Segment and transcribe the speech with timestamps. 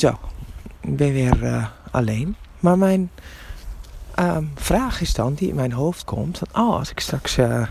[0.00, 0.18] Zo,
[0.80, 2.36] ik ben weer uh, alleen.
[2.60, 3.10] Maar mijn
[4.18, 7.66] uh, vraag is dan, die in mijn hoofd komt: van, oh, als ik straks uh,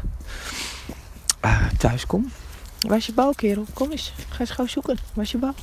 [1.77, 2.31] thuis kom.
[2.79, 3.65] Waar is je bal, kerel?
[3.73, 4.97] Kom eens, ga eens gauw zoeken.
[5.13, 5.53] Waar is je bal?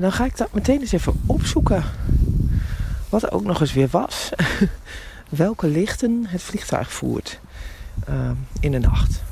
[0.00, 1.84] dan ga ik dat meteen eens even opzoeken.
[3.08, 4.30] Wat er ook nog eens weer was.
[5.28, 7.40] Welke lichten het vliegtuig voert
[8.60, 9.22] in de nacht.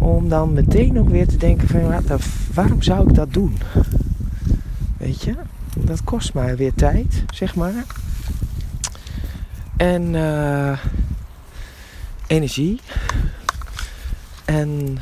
[0.00, 2.02] Om dan meteen ook weer te denken van
[2.54, 3.58] waarom zou ik dat doen?
[4.96, 5.34] Weet je?
[5.76, 7.84] Dat kost mij weer tijd, zeg maar.
[9.76, 10.78] En uh,
[12.26, 12.80] energie.
[14.44, 14.98] En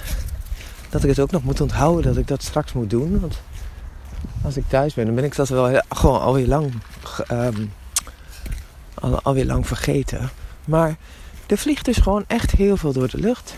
[0.91, 3.21] dat ik het ook nog moet onthouden dat ik dat straks moet doen.
[3.21, 3.41] Want
[4.43, 6.73] als ik thuis ben, dan ben ik dat wel gewoon alweer lang,
[7.31, 7.73] um,
[8.95, 10.31] al, alweer lang vergeten.
[10.65, 10.97] Maar
[11.47, 13.55] er vliegt dus gewoon echt heel veel door de lucht.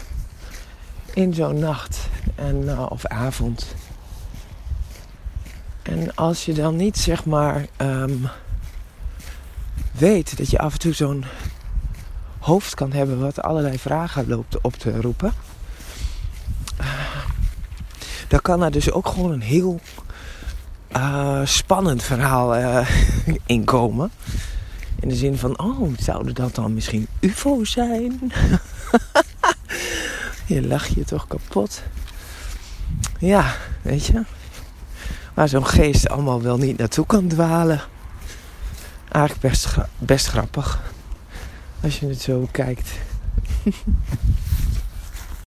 [1.21, 3.75] In zo'n nacht en, uh, of avond.
[5.83, 8.29] En als je dan niet zeg maar um,
[9.93, 11.25] weet dat je af en toe zo'n
[12.39, 15.33] hoofd kan hebben wat allerlei vragen loopt op te roepen.
[18.29, 19.81] Dan kan er dus ook gewoon een heel
[20.97, 22.89] uh, spannend verhaal uh,
[23.47, 24.11] inkomen.
[25.01, 28.21] In de zin van, oh, zouden dat dan misschien UFO's zijn?
[30.55, 31.83] je lacht je toch kapot.
[33.19, 34.23] Ja, weet je.
[35.35, 37.81] Waar zo'n geest allemaal wel niet naartoe kan dwalen.
[39.09, 40.81] Eigenlijk best, best grappig.
[41.81, 42.91] Als je het zo kijkt.